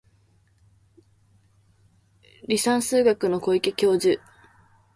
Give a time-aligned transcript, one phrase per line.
[2.47, 4.19] 離散数学の小池教授